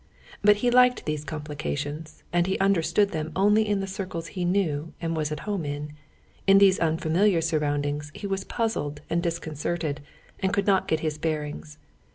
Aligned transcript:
But 0.41 0.55
he 0.65 0.71
liked 0.71 1.05
these 1.05 1.23
complications, 1.23 2.23
and 2.33 2.49
understood 2.59 3.11
them 3.11 3.31
only 3.35 3.67
in 3.67 3.81
the 3.81 3.85
circles 3.85 4.29
he 4.33 4.45
knew 4.45 4.93
and 4.99 5.15
was 5.15 5.31
at 5.31 5.41
home 5.41 5.63
in. 5.63 5.93
In 6.47 6.57
these 6.57 6.79
unfamiliar 6.79 7.39
surroundings 7.39 8.11
he 8.15 8.25
was 8.25 8.43
puzzled 8.43 9.01
and 9.11 9.21
disconcerted, 9.21 10.01
and 10.39 10.51
could 10.51 10.65
not 10.65 10.87
get 10.87 11.01
his 11.01 11.19
bearings. 11.19 11.77